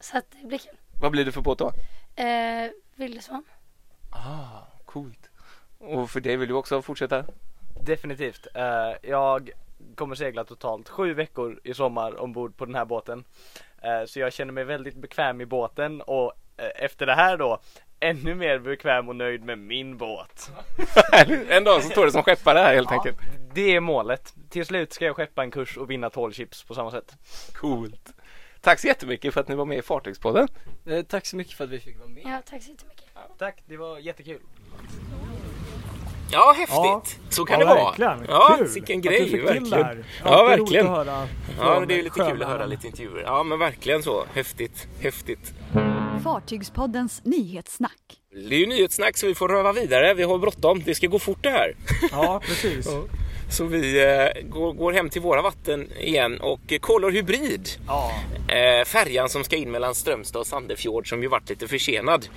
Så 0.00 0.18
att 0.18 0.24
det 0.40 0.46
blir 0.46 0.58
kul. 0.58 0.76
Vad 1.00 1.12
blir 1.12 1.24
det 1.24 1.32
för 1.32 1.40
båt 1.40 1.58
då? 1.58 1.72
Eh, 2.22 2.70
Vildesvan. 2.94 3.44
Ah, 4.10 4.60
coolt. 4.86 5.30
Och 5.78 6.10
för 6.10 6.20
dig 6.20 6.36
vill 6.36 6.48
du 6.48 6.54
också 6.54 6.82
fortsätta? 6.82 7.24
Definitivt. 7.82 8.46
Eh, 8.54 8.92
jag 9.10 9.50
kommer 9.94 10.14
segla 10.14 10.44
totalt 10.44 10.88
sju 10.88 11.14
veckor 11.14 11.60
i 11.64 11.74
sommar 11.74 12.20
ombord 12.22 12.56
på 12.56 12.64
den 12.64 12.74
här 12.74 12.84
båten. 12.84 13.24
Eh, 13.82 14.04
så 14.06 14.20
jag 14.20 14.32
känner 14.32 14.52
mig 14.52 14.64
väldigt 14.64 14.96
bekväm 14.96 15.40
i 15.40 15.46
båten 15.46 16.00
och 16.02 16.32
efter 16.74 17.06
det 17.06 17.14
här 17.14 17.36
då 17.36 17.60
ännu 18.00 18.34
mer 18.34 18.58
bekväm 18.58 19.08
och 19.08 19.16
nöjd 19.16 19.42
med 19.42 19.58
min 19.58 19.96
båt. 19.96 20.50
en 21.48 21.64
dag 21.64 21.82
så 21.82 21.90
står 21.90 22.06
det 22.06 22.12
som 22.12 22.22
skeppare 22.22 22.58
här 22.58 22.74
helt 22.74 22.92
enkelt. 22.92 23.16
Det 23.54 23.76
är 23.76 23.80
målet. 23.80 24.34
Till 24.50 24.66
slut 24.66 24.92
ska 24.92 25.04
jag 25.04 25.16
skeppa 25.16 25.42
en 25.42 25.50
kurs 25.50 25.76
och 25.76 25.90
vinna 25.90 26.10
12 26.10 26.32
chips 26.32 26.64
på 26.64 26.74
samma 26.74 26.90
sätt. 26.90 27.16
Coolt. 27.54 28.14
Tack 28.60 28.78
så 28.78 28.86
jättemycket 28.86 29.34
för 29.34 29.40
att 29.40 29.48
ni 29.48 29.54
var 29.54 29.64
med 29.64 29.78
i 29.78 29.82
Fartygspodden. 29.82 30.48
Eh, 30.86 31.02
tack 31.02 31.26
så 31.26 31.36
mycket 31.36 31.56
för 31.56 31.64
att 31.64 31.70
vi 31.70 31.80
fick 31.80 31.98
vara 31.98 32.08
med. 32.08 32.22
Ja, 32.26 32.42
tack 32.50 32.62
så 32.62 32.70
jättemycket. 32.70 33.04
Tack, 33.38 33.62
det 33.66 33.76
var 33.76 33.98
jättekul. 33.98 34.40
Ja, 36.32 36.54
häftigt. 36.56 36.76
Ja. 36.76 37.02
Så 37.28 37.44
kan 37.44 37.60
ja, 37.60 37.66
det 37.66 37.74
vara. 37.74 37.84
verkligen. 37.84 38.24
Ja, 38.28 38.54
Kul 38.58 38.68
vilken 38.68 38.98
att 38.98 39.04
grej. 39.04 39.18
du 39.18 39.24
fick 39.24 39.30
till 39.32 39.42
verkligen. 39.44 39.70
det 39.70 39.84
här. 39.84 40.04
Ja, 40.24 40.30
Alltid 40.30 40.58
verkligen. 40.58 40.86
att 40.86 40.92
höra 41.06 41.28
Ja, 41.60 41.84
det 41.88 41.94
är 41.98 42.02
lite 42.02 42.20
kul 42.30 42.42
att 42.42 42.48
höra 42.48 42.66
lite 42.66 42.86
intervjuer. 42.86 43.22
Ja, 43.26 43.42
men 43.42 43.58
verkligen 43.58 44.02
så. 44.02 44.24
Häftigt. 44.34 44.86
Häftigt. 45.00 45.52
Fartygspoddens 46.24 47.24
nyhetssnack. 47.24 47.92
Det 48.48 48.54
är 48.54 48.58
ju 48.58 48.66
nyhetssnack 48.66 49.16
så 49.16 49.26
vi 49.26 49.34
får 49.34 49.48
röva 49.48 49.72
vidare. 49.72 50.14
Vi 50.14 50.22
har 50.22 50.38
bråttom. 50.38 50.82
Det 50.84 50.94
ska 50.94 51.06
gå 51.06 51.18
fort 51.18 51.38
det 51.42 51.50
här. 51.50 51.76
Ja, 52.12 52.40
precis. 52.44 52.88
Så 53.50 53.64
vi 53.64 54.02
eh, 54.02 54.48
går, 54.48 54.92
hem 54.92 55.10
till 55.10 55.22
våra 55.22 55.42
vatten 55.42 55.92
igen 55.98 56.40
och 56.40 56.60
kollar 56.80 57.10
hybrid. 57.10 57.68
Ja. 57.86 58.12
Eh, 58.48 58.84
färjan 58.84 59.28
som 59.28 59.44
ska 59.44 59.56
in 59.56 59.70
mellan 59.70 59.94
Strömstad 59.94 60.40
och 60.40 60.46
Sandefjord 60.46 61.08
som 61.08 61.22
ju 61.22 61.28
varit 61.28 61.50
lite 61.50 61.68
försenad. 61.68 62.28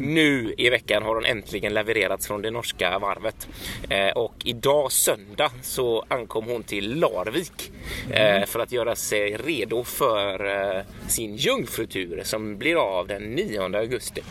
Nu 0.00 0.54
i 0.58 0.70
veckan 0.70 1.02
har 1.02 1.14
hon 1.14 1.24
äntligen 1.24 1.74
levererats 1.74 2.26
från 2.26 2.42
det 2.42 2.50
norska 2.50 2.98
varvet. 2.98 3.48
Eh, 3.88 4.08
och 4.08 4.34
idag 4.44 4.92
söndag 4.92 5.50
så 5.62 6.04
ankom 6.08 6.44
hon 6.44 6.62
till 6.62 6.98
Larvik 6.98 7.72
eh, 8.10 8.46
för 8.46 8.60
att 8.60 8.72
göra 8.72 8.96
sig 8.96 9.36
redo 9.36 9.84
för 9.84 10.84
sin 11.08 11.36
jungfrutur 11.36 12.22
som 12.24 12.58
blir 12.58 12.76
av 12.76 13.06
den 13.06 13.22
9 13.22 13.60
augusti. 13.60 14.22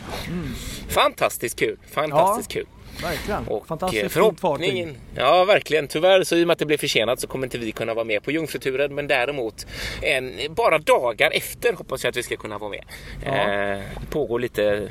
Fantastiskt 0.88 1.58
kul, 1.58 1.78
fantastiskt 1.90 2.52
kul. 2.52 2.66
Verkligen. 3.02 3.48
Och 3.48 3.66
Fantastiskt 3.66 4.02
eh, 4.02 4.08
fint 4.08 4.12
förhoppningen, 4.40 4.88
fartyg. 4.88 5.00
ja 5.14 5.44
verkligen. 5.44 5.88
Tyvärr 5.88 6.24
så 6.24 6.36
i 6.36 6.42
och 6.42 6.46
med 6.46 6.52
att 6.52 6.58
det 6.58 6.66
blev 6.66 6.78
försenat 6.78 7.20
så 7.20 7.26
kommer 7.26 7.46
inte 7.46 7.58
vi 7.58 7.72
kunna 7.72 7.94
vara 7.94 8.04
med 8.04 8.22
på 8.22 8.30
jungfruturen. 8.30 8.94
Men 8.94 9.06
däremot 9.06 9.66
en, 10.02 10.32
bara 10.50 10.78
dagar 10.78 11.30
efter 11.30 11.72
hoppas 11.72 12.04
jag 12.04 12.10
att 12.10 12.16
vi 12.16 12.22
ska 12.22 12.36
kunna 12.36 12.58
vara 12.58 12.70
med. 12.70 12.84
Eh, 13.22 13.82
pågår 14.10 14.38
lite 14.38 14.64
eh, 14.64 14.82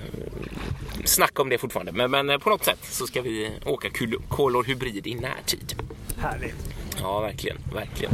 snack 1.06 1.40
om 1.40 1.50
det 1.50 1.58
fortfarande. 1.58 1.92
Men, 1.92 2.12
men 2.12 2.30
eh, 2.30 2.38
på 2.38 2.50
något 2.50 2.66
sätt 2.66 2.80
så 2.82 3.08
ska 3.08 3.22
vi 3.22 3.52
åka 3.66 3.90
Color 4.30 4.64
Hybrid 4.64 5.08
i 5.08 5.16
närtid. 5.16 5.76
Härligt. 6.18 6.56
Ja, 7.02 7.20
verkligen, 7.20 7.58
verkligen. 7.74 8.14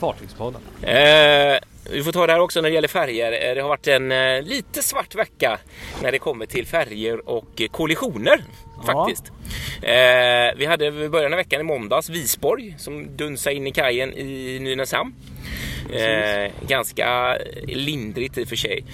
Fartygspodden. 0.00 0.60
Eh, 0.82 1.58
vi 1.92 2.02
får 2.02 2.12
ta 2.12 2.26
det 2.26 2.32
här 2.32 2.40
också 2.40 2.60
när 2.60 2.68
det 2.68 2.74
gäller 2.74 2.88
färger. 2.88 3.48
Eh, 3.48 3.54
Det 3.54 3.60
har 3.60 3.68
varit 3.68 3.86
en 3.88 4.12
eh, 4.12 4.42
lite 4.42 4.82
svart 4.82 5.14
vecka 5.14 5.58
när 6.02 6.12
det 6.12 6.18
kommer 6.18 6.46
till 6.46 6.66
färger 6.66 7.28
och 7.28 7.62
kollisioner. 7.70 8.44
Ja. 8.86 8.92
Faktiskt. 9.06 9.32
Eh, 9.82 10.56
vi 10.58 10.66
hade 10.66 10.86
i 10.86 11.08
början 11.08 11.32
av 11.32 11.36
veckan 11.36 11.60
i 11.60 11.64
måndags 11.64 12.08
Visborg 12.10 12.74
som 12.78 13.16
dunsade 13.16 13.56
in 13.56 13.66
i 13.66 13.72
kajen 13.72 14.14
i 14.14 14.58
Nynäshamn. 14.60 15.14
Eh, 15.92 16.52
ganska 16.68 17.36
lindrigt 17.64 18.38
i 18.38 18.44
och 18.44 18.48
för 18.48 18.56
sig. 18.56 18.84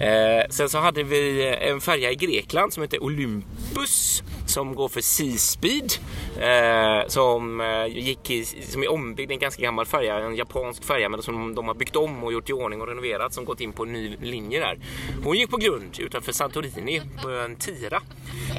Eh, 0.00 0.44
sen 0.50 0.68
så 0.68 0.78
hade 0.78 1.02
vi 1.02 1.54
en 1.60 1.80
färja 1.80 2.10
i 2.10 2.14
Grekland 2.14 2.72
som 2.72 2.82
heter 2.82 3.02
Olympus 3.02 4.22
som 4.48 4.74
går 4.74 4.88
för 4.88 5.00
Seaspeed. 5.00 5.92
Eh, 6.40 7.08
som, 7.08 7.60
eh, 7.60 7.86
gick 7.86 8.30
i, 8.30 8.44
som 8.44 8.82
är 8.82 8.90
ombyggd, 8.90 9.30
en 9.30 9.38
ganska 9.38 9.62
gammal 9.62 9.86
färja, 9.86 10.18
en 10.18 10.36
japansk 10.36 10.84
färja 10.84 11.08
men 11.08 11.22
som 11.22 11.54
de 11.54 11.68
har 11.68 11.74
byggt 11.74 11.96
om 11.96 12.24
och 12.24 12.32
gjort 12.32 12.50
i 12.50 12.52
ordning 12.52 12.80
och 12.80 12.88
renoverat 12.88 13.34
som 13.34 13.44
gått 13.44 13.60
in 13.60 13.72
på 13.72 13.82
en 13.82 13.92
ny 13.92 14.16
linje 14.22 14.60
där. 14.60 14.78
Hon 15.24 15.36
gick 15.36 15.50
på 15.50 15.56
grund 15.56 15.96
utanför 15.98 16.32
Santorini 16.32 17.02
på 17.22 17.30
en 17.30 17.56
tira 17.56 18.02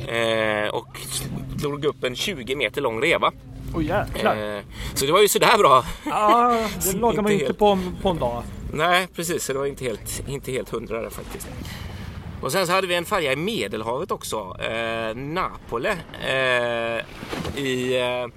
eh, 0.07 0.69
och 0.69 0.99
drog 1.55 1.85
upp 1.85 2.03
en 2.03 2.15
20 2.15 2.55
meter 2.55 2.81
lång 2.81 3.01
reva. 3.01 3.31
Åh 3.75 3.85
jäklar. 3.85 4.57
Eh, 4.57 4.63
så 4.93 5.05
det 5.05 5.11
var 5.11 5.21
ju 5.21 5.27
sådär 5.27 5.57
bra. 5.57 5.85
Ja, 6.05 6.67
det 6.83 6.97
lagar 6.99 7.21
man 7.21 7.31
ju 7.31 7.39
inte 7.39 7.53
på, 7.53 7.79
på 8.01 8.09
en 8.09 8.19
dag. 8.19 8.43
Nej, 8.73 9.07
precis. 9.15 9.43
Så 9.43 9.53
det 9.53 9.59
var 9.59 9.65
inte 9.65 9.83
helt, 9.83 10.23
inte 10.27 10.51
helt 10.51 10.69
hundra 10.69 11.01
där 11.01 11.09
faktiskt. 11.09 11.47
Och 12.41 12.51
sen 12.51 12.67
så 12.67 12.73
hade 12.73 12.87
vi 12.87 12.95
en 12.95 13.05
färja 13.05 13.33
i 13.33 13.35
Medelhavet 13.35 14.11
också. 14.11 14.55
Eh, 14.59 15.15
Napole. 15.15 15.97
Eh, 16.27 17.05
I 17.63 17.97
eh, 17.99 18.27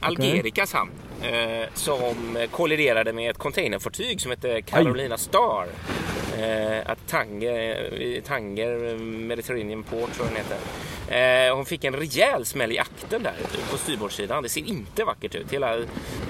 Algericas 0.00 0.72
hamn. 0.72 0.90
eh, 1.22 1.68
som 1.74 2.38
kolliderade 2.50 3.12
med 3.12 3.30
ett 3.30 3.38
containerfartyg 3.38 4.20
som 4.20 4.30
hette 4.30 4.62
Carolina 4.62 5.18
Star. 5.18 5.66
Eh, 6.38 6.90
att 6.90 7.08
Tanger, 7.08 8.20
Tanger 8.20 8.96
Mediterranean 8.98 9.82
Port 9.82 10.12
tror 10.14 10.26
jag 10.26 10.34
den 10.34 10.36
heter. 10.36 10.58
Eh, 11.48 11.56
hon 11.56 11.64
fick 11.66 11.84
en 11.84 11.94
rejäl 11.96 12.44
smäll 12.44 12.72
i 12.72 12.78
akten 12.78 13.22
där 13.22 13.32
på 13.70 13.76
styrbordssidan. 13.76 14.42
Det 14.42 14.48
ser 14.48 14.68
inte 14.68 15.04
vackert 15.04 15.34
ut. 15.34 15.52
Hela 15.52 15.76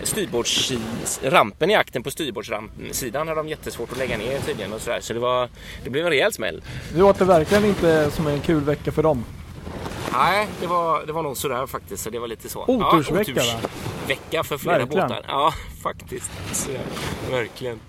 styrbordsrampen 0.04 1.70
i 1.70 1.74
akten 1.74 2.02
på 2.02 2.10
styrbordssidan 2.10 3.28
hade 3.28 3.40
de 3.40 3.48
jättesvårt 3.48 3.92
att 3.92 3.98
lägga 3.98 4.18
ner 4.18 4.38
tydligen 4.38 4.72
och 4.72 4.80
sådär. 4.80 5.00
Så 5.00 5.12
det, 5.12 5.20
var, 5.20 5.48
det 5.84 5.90
blev 5.90 6.04
en 6.04 6.10
rejäl 6.10 6.32
smäll. 6.32 6.62
Det 6.92 6.98
låter 6.98 7.24
verkligen 7.24 7.64
inte 7.64 8.10
som 8.10 8.26
en 8.26 8.40
kul 8.40 8.64
vecka 8.64 8.92
för 8.92 9.02
dem. 9.02 9.24
Nej, 10.12 10.48
det 10.60 10.66
var, 10.66 11.06
det 11.06 11.12
var 11.12 11.22
nog 11.22 11.36
sådär 11.36 11.66
faktiskt. 11.66 12.02
Så 12.02 12.10
det 12.10 12.18
var 12.18 12.28
lite 12.28 12.48
så. 12.48 12.64
Otursvecka 12.66 13.32
ja, 13.34 13.58
va? 13.62 13.68
Vecka 14.08 14.44
för 14.44 14.58
flera 14.58 14.78
Verkligen. 14.78 15.08
båtar. 15.08 15.24
Ja, 15.28 15.54
faktiskt. 15.82 16.30
Så, 16.52 16.70
verkligen. 17.30 17.80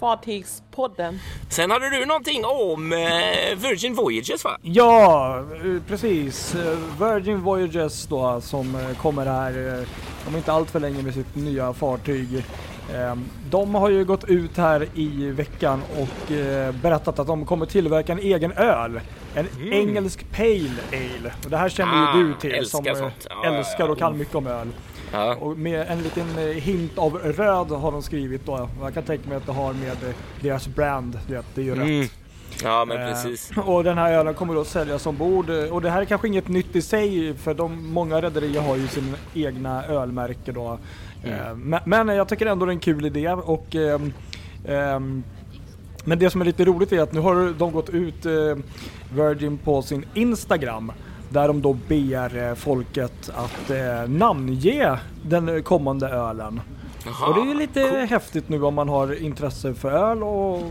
Fartygspodden. 0.00 1.20
Sen 1.50 1.70
hade 1.70 1.90
du 1.90 2.06
någonting 2.06 2.44
om 2.44 2.92
eh, 2.92 2.98
Virgin 3.56 3.94
Voyages 3.94 4.44
va? 4.44 4.58
Ja, 4.62 5.38
eh, 5.38 5.82
precis. 5.88 6.54
Eh, 6.54 6.78
Virgin 7.00 7.40
Voyages 7.40 8.06
då 8.06 8.40
som 8.40 8.78
kommer 9.02 9.26
här 9.26 9.84
om 10.28 10.36
inte 10.36 10.52
allt 10.52 10.70
för 10.70 10.80
länge 10.80 11.02
med 11.02 11.14
sitt 11.14 11.34
nya 11.36 11.72
fartyg. 11.72 12.36
Eh, 12.94 13.14
De 13.50 13.74
har 13.74 13.90
ju 13.90 14.04
gått 14.04 14.24
ut 14.24 14.56
här 14.56 14.88
i 14.94 15.30
veckan 15.30 15.82
och 15.98 16.32
berättat 16.82 17.18
att 17.18 17.26
de 17.26 17.46
kommer 17.46 17.66
tillverka 17.66 18.12
en 18.12 18.18
egen 18.18 18.52
öl. 18.52 19.00
En 19.34 19.46
engelsk 19.72 20.26
Pale 20.36 20.70
Ale. 20.92 21.32
Och 21.44 21.50
det 21.50 21.56
här 21.56 21.68
känner 21.68 21.92
Mm. 21.92 22.04
Ah, 22.08 22.18
ju 22.18 22.28
du 22.28 22.34
till 22.40 22.54
älskar 22.54 22.94
som 22.94 22.96
sånt. 22.96 23.26
Älskar 23.44 23.88
och 23.90 23.98
kan 23.98 24.18
mycket 24.18 24.34
om 24.34 24.46
öl. 24.46 24.68
Ja. 25.12 25.34
Och 25.34 25.58
med 25.58 25.86
en 25.88 26.02
liten 26.02 26.38
eh, 26.38 26.44
hint 26.44 26.98
av 26.98 27.14
röd 27.18 27.70
har 27.70 27.92
de 27.92 28.02
skrivit 28.02 28.46
då. 28.46 28.68
Jag 28.82 28.94
kan 28.94 29.02
tänka 29.02 29.28
mig 29.28 29.36
att 29.36 29.46
det 29.46 29.52
har 29.52 29.72
med 29.72 30.08
eh, 30.08 30.14
deras 30.40 30.68
brand, 30.68 31.18
det 31.26 31.34
är 31.60 31.64
ju 31.64 31.72
Mm. 31.72 32.00
rätt. 32.00 32.10
Ja, 32.62 32.84
men 32.84 32.96
Eh, 32.96 33.08
precis. 33.08 33.50
Och 33.66 33.84
den 33.84 33.98
här 33.98 34.12
ölen 34.12 34.34
kommer 34.34 34.54
då 34.54 34.64
säljas 34.64 35.06
ombord. 35.06 35.50
eh, 35.50 35.64
Och 35.64 35.82
det 35.82 35.90
här 35.90 36.00
är 36.00 36.04
kanske 36.04 36.28
inget 36.28 36.48
nytt 36.48 36.76
i 36.76 36.82
sig 36.82 37.34
för 37.34 37.54
de, 37.54 37.92
många 37.92 38.20
rederier 38.22 38.60
har 38.60 38.76
ju 38.76 38.88
sin 38.88 39.14
egna 39.34 39.84
ölmärke 39.86 40.52
då. 40.52 40.78
Eh, 41.24 41.54
Men, 41.56 41.80
men 41.86 42.08
jag 42.08 42.28
tycker 42.28 42.46
ändå 42.46 42.66
det 42.66 42.70
är 42.70 42.74
en 42.74 42.80
kul 42.80 43.06
idé 43.06 43.28
och 43.32 43.74
ehm, 43.74 45.22
men 46.04 46.18
det 46.18 46.30
som 46.30 46.40
är 46.40 46.44
lite 46.44 46.64
roligt 46.64 46.92
är 46.92 47.00
att 47.00 47.12
nu 47.12 47.20
har 47.20 47.58
de 47.58 47.72
gått 47.72 47.88
ut 47.90 48.26
eh, 48.26 48.32
Virgin 49.14 49.58
på 49.58 49.82
sin 49.82 50.04
Instagram 50.14 50.92
där 51.28 51.48
de 51.48 51.62
då 51.62 51.72
ber 51.88 52.48
eh, 52.48 52.54
folket 52.54 53.30
att 53.34 53.70
eh, 53.70 54.08
namnge 54.08 54.98
den 55.22 55.62
kommande 55.62 56.08
ölen. 56.08 56.60
Jaha, 57.04 57.28
Och 57.28 57.34
det 57.34 57.40
är 57.40 57.46
ju 57.46 57.54
lite 57.54 57.80
häftigt 58.10 58.48
nu 58.48 58.62
om 58.62 58.74
man 58.74 58.88
har 58.88 59.22
intresse 59.22 59.74
för 59.74 59.90
öl 59.90 60.22
och 60.22 60.62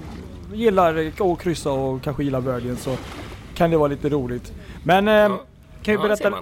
gillar 0.54 1.12
att 1.20 1.40
kryssa 1.40 1.72
och 1.72 2.02
kanske 2.02 2.24
gillar 2.24 2.42
Virgin 2.42 2.78
så 2.78 2.96
kan 3.56 3.72
det 3.72 3.78
vara 3.78 3.88
lite 3.88 4.10
roligt. 4.10 4.54
Men 4.84 5.08
eh, 5.08 5.38
kan 5.84 5.94
ju 5.94 6.00
Ja, 6.00 6.08
berätta... 6.08 6.34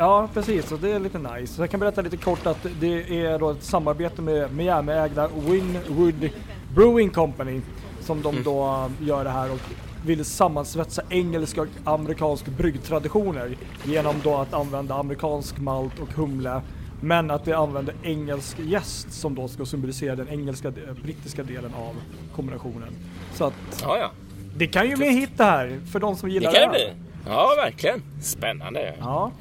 Ja 0.00 0.28
precis, 0.34 0.72
och 0.72 0.78
det 0.78 0.90
är 0.92 0.98
lite 1.00 1.18
nice. 1.18 1.54
Så 1.54 1.62
jag 1.62 1.70
kan 1.70 1.80
berätta 1.80 2.00
lite 2.02 2.16
kort 2.16 2.46
att 2.46 2.66
det 2.80 3.24
är 3.26 3.38
då 3.38 3.50
ett 3.50 3.62
samarbete 3.62 4.22
med 4.22 4.52
Miami-ägda 4.52 5.28
Winwood 5.36 6.30
Brewing 6.74 7.10
Company 7.10 7.60
som 8.00 8.18
Mm. 8.18 8.34
de 8.36 8.42
då 8.42 8.90
gör 9.00 9.24
det 9.24 9.30
här 9.30 9.52
och 9.52 9.60
vill 10.06 10.24
sammansvetsa 10.24 11.02
engelska 11.10 11.60
och 11.62 11.68
amerikansk 11.84 12.46
bryggtraditioner 12.46 13.56
genom 13.84 14.14
då 14.24 14.36
att 14.36 14.54
använda 14.54 14.94
amerikansk 14.94 15.58
malt 15.58 15.98
och 15.98 16.08
humle 16.12 16.60
men 17.00 17.30
att 17.30 17.44
de 17.44 17.52
använder 17.52 17.94
engelsk 18.02 18.56
jäst 18.58 19.12
som 19.12 19.34
då 19.34 19.48
ska 19.48 19.64
symbolisera 19.66 20.16
den 20.16 20.28
engelska, 20.28 20.72
brittiska 21.02 21.42
delen 21.42 21.74
av 21.74 21.94
kombinationen. 22.36 22.88
Så 23.34 23.44
att 23.44 23.54
Ja, 23.82 23.98
ja. 23.98 24.10
det 24.56 24.66
kan 24.66 24.88
ju 24.90 24.96
bli 24.96 25.06
en 25.08 25.14
hit 25.14 25.30
det 25.36 25.44
här 25.44 25.80
för 25.92 26.00
de 26.00 26.16
som 26.16 26.28
Det 26.28 26.32
gillar 26.34 26.52
kan 26.52 26.60
det 26.60 26.66
öl. 26.66 26.70
bli. 26.94 27.02
Ja, 27.26 27.52
verkligen. 27.64 28.02
Spännande. 28.22 28.94
Ja, 29.00 29.32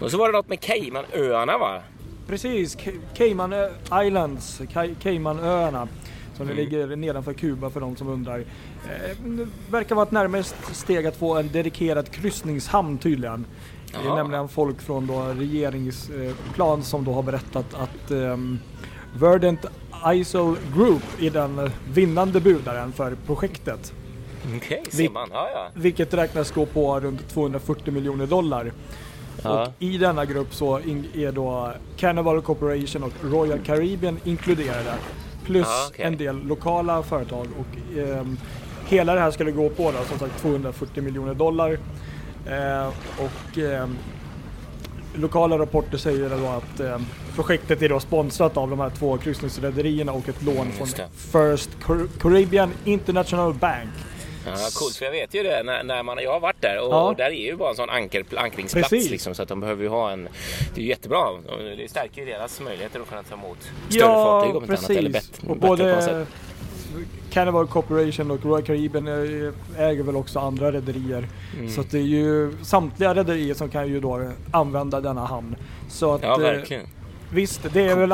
Och 0.00 0.10
så 0.10 0.18
var 0.18 0.26
det 0.32 0.38
något 0.38 0.48
med 0.48 0.60
Caymanöarna 0.60 1.58
va? 1.58 1.80
precis. 2.26 2.76
Ca- 2.76 3.00
Cayman 3.14 3.54
Islands, 4.06 4.60
Ca- 4.60 4.94
Caymanöarna. 5.02 5.88
Som 6.36 6.46
det 6.46 6.54
ligger 6.54 6.96
nedanför 6.96 7.32
Kuba 7.32 7.70
för 7.70 7.80
de 7.80 7.96
som 7.96 8.08
undrar. 8.08 8.38
Eh, 8.38 9.16
verkar 9.70 9.94
vara 9.94 10.06
ett 10.06 10.12
närmast 10.12 10.56
steg 10.72 11.06
att 11.06 11.16
få 11.16 11.36
en 11.36 11.48
dedikerad 11.52 12.10
kryssningshamn 12.10 12.98
tydligen. 12.98 13.46
Det 14.02 14.08
är 14.08 14.14
nämligen 14.16 14.48
folk 14.48 14.80
från 14.82 15.06
då 15.06 15.22
regeringsplan 15.22 16.82
som 16.82 17.04
då 17.04 17.12
har 17.12 17.22
berättat 17.22 17.74
att 17.74 18.10
um, 18.10 18.58
Verdant 19.14 19.66
Isol 20.14 20.56
Group 20.76 21.02
är 21.20 21.30
den 21.30 21.58
eh, 21.58 21.70
vinnande 21.92 22.40
budaren 22.40 22.92
för 22.92 23.16
projektet. 23.26 23.92
Okej, 24.56 24.82
Vi- 24.84 24.90
ser 24.90 25.10
man. 25.10 25.28
Ja, 25.32 25.48
ja. 25.54 25.68
Vilket 25.74 26.14
räknas 26.14 26.50
gå 26.50 26.66
på 26.66 27.00
runt 27.00 27.28
240 27.28 27.92
miljoner 27.92 28.26
dollar. 28.26 28.72
Ja. 29.42 29.62
Och 29.66 29.72
i 29.78 29.98
denna 29.98 30.24
grupp 30.24 30.54
så 30.54 30.76
är 31.14 31.32
då 31.32 31.72
Carnival 31.96 32.42
Corporation 32.42 33.02
och 33.02 33.12
Royal 33.22 33.58
Caribbean 33.58 34.18
inkluderade. 34.24 34.94
Plus 35.50 35.66
Ja, 35.66 35.86
okej. 35.88 36.04
en 36.04 36.16
del 36.16 36.46
lokala 36.46 37.02
företag. 37.02 37.46
Och 37.58 37.98
ehm, 37.98 38.36
hela 38.86 39.14
det 39.14 39.20
här 39.20 39.30
skulle 39.30 39.50
gå 39.50 39.68
på 39.68 39.90
då, 39.92 39.98
som 40.08 40.18
sagt 40.18 40.42
240 40.42 41.02
miljoner 41.02 41.34
dollar. 41.34 41.70
Eh, 42.46 42.88
och 43.18 43.58
ehm, 43.58 43.96
lokala 45.14 45.58
rapporter 45.58 45.98
säger 45.98 46.30
då 46.30 46.46
att 46.46 46.80
ehm, 46.80 47.06
projektet 47.34 47.82
är 47.82 47.88
då 47.88 48.00
sponsrat 48.00 48.56
av 48.56 48.70
de 48.70 48.80
här 48.80 48.90
två 48.90 49.16
kryssningsrederierna 49.18 50.12
och 50.12 50.28
ett 50.28 50.42
lån 50.42 50.54
från 50.56 50.86
just 50.86 50.96
det. 50.96 51.08
First 51.16 51.70
Car- 51.82 52.08
Caribbean 52.20 52.70
International 52.84 53.54
Bank. 53.54 53.90
Ja, 54.46 54.52
coolt, 54.74 54.96
för 54.96 55.04
jag 55.04 55.12
vet 55.12 55.34
ju 55.34 55.42
det 55.42 55.62
när, 55.62 55.84
när 55.84 56.02
man, 56.02 56.18
jag 56.22 56.32
har 56.32 56.40
varit 56.40 56.60
där 56.62 56.80
och, 56.80 56.92
Ja. 56.94 57.08
och 57.08 57.16
där 57.16 57.24
är 57.30 57.46
ju 57.46 57.56
bara 57.56 57.70
en 57.70 57.76
sån 57.76 57.90
anker, 57.90 58.24
ankringsplats 58.36 58.88
Precis. 58.88 59.10
liksom, 59.10 59.34
så 59.34 59.42
att 59.42 59.48
de 59.48 59.60
behöver 59.60 59.82
ju 59.82 59.88
ha 59.88 60.10
en, 60.10 60.28
det 60.74 60.80
är 60.80 60.82
ju 60.82 60.88
jättebra 60.88 61.24
det 61.76 61.90
stärker 61.90 62.20
ju 62.20 62.26
deras 62.26 62.60
möjligheter 62.60 63.00
att 63.00 63.08
kunna 63.08 63.22
ta 63.22 63.34
emot 63.34 63.58
större 63.88 64.02
fartyg 64.02 64.56
om 64.56 64.62
inte 64.62 64.76
annat 64.76 64.90
eller 64.90 65.10
bättre, 65.10 65.48
och 65.48 65.56
bättre 65.56 65.68
både 65.68 66.02
sätt. 66.02 66.28
Carnival 67.32 67.66
Corporation 67.66 68.30
och 68.30 68.44
Royal 68.44 68.62
Caribbean 68.62 69.08
eh, 69.08 69.52
äger 69.78 70.02
väl 70.02 70.16
också 70.16 70.38
andra 70.38 70.72
rederier. 70.72 71.28
Mm. 71.58 71.70
Så 71.70 71.82
det 71.90 71.98
är 71.98 72.02
ju 72.02 72.52
samtliga 72.62 73.14
rederier 73.14 73.54
som 73.54 73.68
kan 73.70 73.88
ju 73.88 74.00
då 74.00 74.30
använda 74.50 75.00
denna 75.00 75.26
hamn. 75.26 75.56
Så 75.88 76.14
att 76.14 76.22
Ja, 76.22 76.32
eh, 76.34 76.38
verkligen. 76.40 76.86
visst, 77.32 77.60
det 77.72 77.86
är 77.86 77.96
väl 77.96 78.12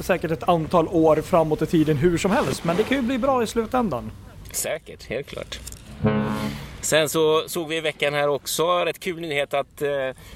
säkert 0.00 0.30
ett 0.30 0.48
antal 0.48 0.88
år 0.88 1.16
framåt 1.16 1.62
i 1.62 1.66
tiden 1.66 1.96
hur 1.96 2.18
som 2.18 2.30
helst. 2.30 2.64
Men 2.64 2.76
det 2.76 2.82
kan 2.82 2.96
ju 2.96 3.02
bli 3.02 3.18
bra 3.18 3.42
i 3.42 3.46
slutändan. 3.46 4.10
Säkert, 4.56 5.02
helt 5.02 5.26
klart. 5.26 5.60
Sen 6.86 7.08
så 7.08 7.48
såg 7.48 7.68
vi 7.68 7.76
i 7.76 7.80
veckan 7.80 8.14
här 8.14 8.28
också 8.28 8.84
rätt 8.84 9.00
kul 9.00 9.20
nyhet 9.20 9.54
att 9.54 9.82
eh, 9.82 9.90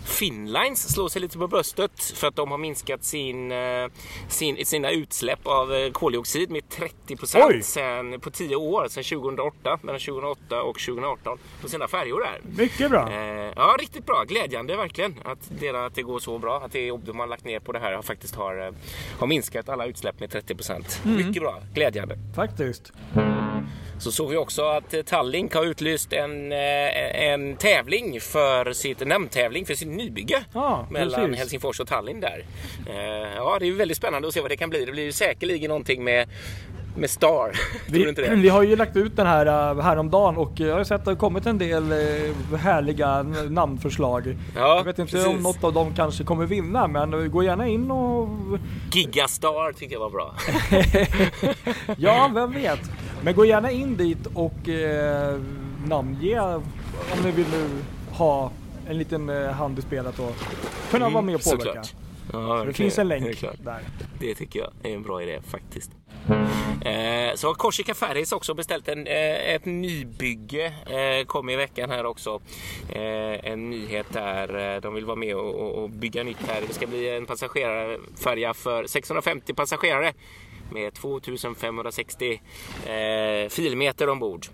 Finnlines 0.05 0.95
slår 0.95 1.09
sig 1.09 1.23
lite 1.23 1.39
på 1.39 1.47
bröstet 1.47 2.03
för 2.15 2.29
att 2.29 2.37
de 2.37 2.51
har 2.51 2.59
minskat 2.59 3.05
sin, 3.05 3.53
eh, 3.53 3.89
sin, 4.29 4.67
sina 4.67 4.91
utsläpp 4.91 5.47
av 5.47 5.75
eh, 5.75 5.91
koldioxid 5.91 6.51
med 6.51 6.69
30 6.69 6.95
Oj! 7.09 7.17
procent 7.17 7.65
sen, 7.65 8.21
på 8.21 8.31
10 8.31 8.57
år, 8.57 8.89
sedan 8.89 9.05
2008, 9.05 9.79
mellan 9.83 10.01
2008 10.01 10.63
och 10.63 10.79
2018 10.79 11.39
på 11.63 11.69
sina 11.69 11.89
färjor 11.89 12.21
där. 12.21 12.63
Mycket 12.63 12.91
bra. 12.91 13.13
Ja, 13.57 13.77
riktigt 13.81 14.07
bra. 14.07 14.25
Glädjande 14.29 14.77
verkligen 14.77 15.15
att 15.25 15.51
det, 15.61 15.71
att 15.71 15.95
det 15.95 16.03
går 16.03 16.19
så 16.19 16.39
bra. 16.39 16.61
Att 16.65 16.73
det 16.73 16.87
jobb 16.87 17.05
de 17.05 17.19
har 17.19 17.27
lagt 17.27 17.45
ner 17.45 17.61
på 17.61 17.73
det 17.73 17.79
här 17.79 17.93
har 17.93 18.03
faktiskt 18.03 18.35
har, 18.35 18.75
har 19.19 19.27
minskat 19.27 19.69
alla 19.69 19.87
utsläpp 19.87 20.21
med 20.21 20.31
30 20.31 20.55
procent. 20.55 21.01
Mm. 21.05 21.17
Mycket 21.17 21.43
bra. 21.43 21.63
Glädjande. 21.75 22.19
Faktiskt. 22.37 22.93
Så 24.01 24.13
såg 24.13 24.31
vi 24.31 24.37
också 24.37 24.63
att 24.63 24.95
Tallink 25.07 25.55
har 25.55 25.65
utlyst 25.65 26.13
en, 26.13 26.40
eh, 26.53 27.31
en 27.33 27.57
tävling 27.57 28.21
för 28.21 28.73
sitt 28.73 29.07
namntävling 29.07 29.67
för 29.67 29.75
sitt 29.75 29.89
nybygge 29.89 30.45
Ja, 30.55 30.87
mellan 30.91 31.21
precis. 31.21 31.39
Helsingfors 31.39 31.81
och 31.81 31.89
Tallinn 31.89 32.21
där. 32.21 32.45
Eh, 32.87 33.21
Ja, 33.37 33.57
det 33.61 33.69
är 33.69 33.73
väldigt 33.73 33.97
spännande 33.97 34.29
att 34.29 34.35
se 34.35 34.41
vad 34.41 34.51
det 34.51 34.57
kan 34.57 34.71
bli. 34.71 34.85
Det 34.85 34.93
blir 34.93 35.05
ju 35.05 35.13
säkerligen 35.13 35.69
någonting 35.69 36.05
med, 36.05 36.29
med 36.97 37.11
Star. 37.11 37.53
Vi, 37.91 38.15
vi 38.37 38.49
har 38.49 38.63
ju 38.63 38.77
lagt 38.77 38.97
ut 38.97 39.17
den 39.17 39.27
här 39.27 39.73
uh, 39.75 39.81
häromdagen 39.83 40.37
och 40.37 40.61
eh, 40.61 40.67
jag 40.67 40.77
har 40.77 40.85
sett 40.85 40.95
att 40.95 41.05
det 41.05 41.11
har 41.11 41.17
kommit 41.17 41.47
en 41.47 41.59
del 41.59 41.93
eh, 41.93 42.57
härliga 42.59 43.23
namnförslag. 43.49 44.37
Ja, 44.57 44.77
jag 44.77 44.85
vet 44.85 44.99
inte 44.99 45.13
precis. 45.13 45.29
om 45.29 45.43
något 45.43 45.65
av 45.65 45.73
dem 45.73 45.95
kanske 45.97 46.25
kommer 46.25 46.47
vinna 46.47 46.87
men 46.87 47.15
eh, 47.15 47.21
gå 47.21 47.43
gärna 47.43 47.69
in 47.69 47.91
och 47.91 48.29
Gigastar 48.93 49.73
tycker 49.73 49.95
jag 49.95 50.01
var 50.01 50.11
bra. 50.11 50.35
Ja, 51.97 52.31
vem 52.35 52.53
vet. 52.53 52.81
Men 53.23 53.35
gå 53.35 53.45
gärna 53.45 53.71
in 53.71 53.97
dit 53.97 54.27
och 54.35 54.69
eh, 54.69 55.39
namnge 55.87 56.41
om 56.41 56.63
ni 57.25 57.31
vill 57.31 57.47
nu 57.53 57.69
ha 58.11 58.51
en 58.89 58.99
liten 58.99 59.29
eh, 59.29 59.51
hand 59.51 59.79
i 59.79 59.83
spelet 59.83 60.19
och 60.19 60.35
kunna 60.91 61.09
vara 61.09 61.23
med 61.23 61.35
och 61.35 61.43
påverka. 61.45 61.71
Mm, 61.71 61.85
Såklart. 61.85 61.95
Ja, 62.33 62.65
det 62.65 62.73
finns 62.73 62.99
en 62.99 63.09
länk 63.09 63.37
klart. 63.37 63.57
där. 63.65 63.81
Det 64.21 64.35
tycker 64.35 64.59
jag 64.61 64.71
är 64.83 64.95
en 64.97 65.03
bra 65.03 65.23
idé 65.23 65.41
faktiskt. 65.47 65.91
Eh, 66.85 67.35
så 67.35 67.47
har 67.47 67.55
Korsika 67.55 67.95
Ferries 67.95 68.33
också 68.33 68.55
beställt 68.55 68.89
en, 68.89 69.07
eh, 69.07 69.55
ett 69.55 69.65
nybygge. 69.65 70.67
Eh, 70.67 71.27
kom 71.27 71.49
i 71.51 71.57
veckan 71.57 71.91
här 71.91 72.07
också. 72.07 72.41
Eh, 72.89 73.51
en 73.53 73.71
nyhet 73.71 74.07
där 74.13 74.75
eh, 74.75 74.81
de 74.81 74.95
vill 74.95 75.05
vara 75.05 75.17
med 75.17 75.37
och, 75.37 75.55
och, 75.55 75.83
och 75.83 75.91
bygga 75.91 76.23
nytt 76.23 76.43
här. 76.49 76.63
Det 76.69 76.75
ska 76.75 76.87
bli 76.87 77.17
en 77.17 77.27
passagerarfärja 77.27 78.55
för 78.55 78.87
650 78.87 79.55
passagerare 79.55 80.13
med 80.71 80.95
2560 80.95 82.41
eh, 82.87 83.49
filmeter 83.49 84.09
ombord. 84.09 84.47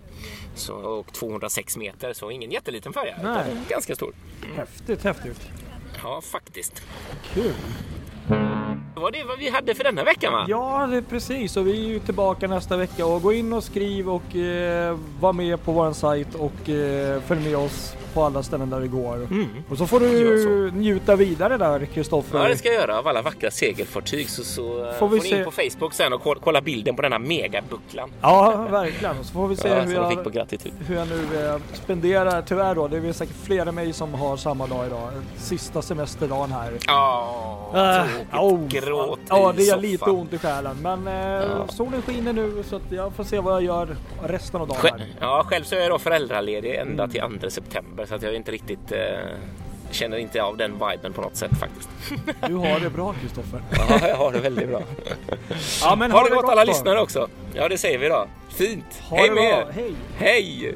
Så, 0.55 0.73
och 0.73 1.13
206 1.13 1.77
meter, 1.77 2.13
så 2.13 2.31
ingen 2.31 2.51
jätteliten 2.51 2.93
färja. 2.93 3.15
Nej. 3.23 3.55
Ganska 3.69 3.95
stor. 3.95 4.13
Häftigt, 4.55 5.03
häftigt. 5.03 5.49
Ja, 6.03 6.21
faktiskt. 6.21 6.83
Kul. 7.33 7.53
Det 8.97 9.01
var 9.01 9.11
det 9.11 9.23
vad 9.23 9.39
vi 9.39 9.49
hade 9.49 9.75
för 9.75 9.83
denna 9.83 10.03
veckan 10.03 10.33
va? 10.33 10.45
Ja, 10.47 10.87
det 10.91 10.97
är 10.97 11.01
precis. 11.01 11.57
Och 11.57 11.67
vi 11.67 11.71
är 11.85 11.89
ju 11.89 11.99
tillbaka 11.99 12.47
nästa 12.47 12.77
vecka. 12.77 13.05
Och 13.05 13.21
gå 13.21 13.33
in 13.33 13.53
och 13.53 13.63
skriv 13.63 14.09
och 14.09 14.35
eh, 14.35 14.97
var 15.19 15.33
med 15.33 15.63
på 15.63 15.71
vår 15.71 15.93
sajt 15.93 16.35
och 16.35 16.69
eh, 16.69 17.21
följ 17.21 17.43
med 17.43 17.57
oss 17.57 17.95
på 18.17 18.23
alla 18.23 18.43
ställen 18.43 18.69
där 18.69 18.79
vi 18.79 18.87
går. 18.87 19.15
Mm. 19.15 19.47
Och 19.69 19.77
så 19.77 19.87
får 19.87 19.99
du 19.99 20.05
Gör 20.07 20.71
njuta 20.71 21.15
vidare 21.15 21.57
där, 21.57 21.85
Kristoffer. 21.85 22.39
Ja, 22.39 22.47
det 22.47 22.57
ska 22.57 22.67
jag 22.67 22.75
göra 22.81 22.99
av 22.99 23.07
alla 23.07 23.21
vackra 23.21 23.51
segelfartyg. 23.51 24.29
Så, 24.29 24.43
så 24.43 24.85
eh, 24.85 24.91
Får 24.91 24.97
får, 24.99 25.07
vi 25.09 25.15
ni 25.19 25.29
se- 25.29 25.37
in 25.37 25.45
på 25.45 25.51
Facebook 25.51 25.93
sen 25.93 26.13
och 26.13 26.21
kolla, 26.41 26.61
bilden 26.61 26.95
på 26.95 27.01
denna 27.01 27.19
megabucklan. 27.19 28.09
Ja, 28.21 28.67
verkligen. 28.71 29.19
Och 29.19 29.25
så 29.25 29.33
får 29.33 29.47
vi 29.47 29.55
se 29.55 29.67
Ja, 29.67 29.75
hur, 29.81 29.93
jag 29.93 30.09
fick 30.09 30.23
på 30.23 30.29
gratitud. 30.29 30.71
hur 30.87 30.95
jag 30.95 31.07
nu 31.07 31.45
eh, 31.45 31.55
spenderar. 31.73 32.41
Tyvärr 32.41 32.75
då, 32.75 32.87
det 32.87 32.97
är 32.97 33.13
säkert 33.13 33.35
fler 33.43 33.65
än 33.65 33.75
mig 33.75 33.93
som 33.93 34.13
har 34.13 34.37
samma 34.37 34.67
dag 34.67 34.85
idag. 34.87 35.09
Sista 35.37 35.81
semesterdagen 35.81 36.51
här. 36.51 36.71
Ja, 36.87 37.43
Äh, 37.73 38.05
tråkigt. 38.31 38.33
oh, 38.33 38.67
Gråt 38.67 39.19
Ja, 39.29 39.53
det 39.55 39.61
är 39.61 39.65
soffan. 39.65 39.81
lite 39.81 40.05
ont 40.09 40.33
i 40.33 40.37
själen. 40.37 40.77
Men 40.81 41.07
eh, 41.07 41.67
solen 41.67 42.01
skiner 42.01 42.33
nu 42.33 42.63
så 42.69 42.79
jag 42.89 43.13
får 43.13 43.23
se 43.23 43.39
vad 43.39 43.53
jag 43.53 43.63
gör 43.63 43.95
resten 44.23 44.61
av 44.61 44.67
dagen. 44.67 44.79
Här. 44.83 45.05
ja, 45.19 45.43
själv 45.47 45.63
så 45.63 45.75
är 45.75 45.79
jag 45.79 45.89
då 45.91 45.99
föräldraledig 45.99 46.75
ända 46.75 47.07
till 47.07 47.21
2 47.41 47.49
september 47.49 48.05
så 48.07 48.15
att 48.15 48.21
jag 48.21 48.35
inte 48.35 48.51
riktigt 48.51 48.91
eh, 48.91 48.99
känner 49.91 50.17
inte 50.17 50.43
av 50.43 50.57
den 50.57 50.71
viben 50.73 51.13
på 51.13 51.21
något 51.21 51.35
sätt 51.35 51.51
faktiskt. 51.59 51.89
Du 52.47 52.55
har 52.55 52.79
det 52.79 52.89
bra 52.89 53.13
Kristoffer. 53.21 53.61
Ja, 53.89 54.07
jag 54.07 54.15
har 54.15 54.31
det 54.31 54.39
väldigt 54.39 54.67
bra. 54.69 54.81
Ja, 55.81 55.95
men 55.95 56.11
Har 56.11 56.23
det 56.29 56.35
gott 56.35 56.45
alla 56.45 56.65
då. 56.65 56.71
lyssnare 56.71 57.01
också? 57.01 57.27
Ja, 57.53 57.69
det 57.69 57.77
säger 57.77 57.97
vi 57.97 58.07
då. 58.07 58.27
Fint. 58.49 59.01
Ha 59.09 59.17
Hej 59.17 59.31
med 59.31 59.43
er. 59.43 59.65
Hej. 59.71 59.93
Hej! 60.17 60.75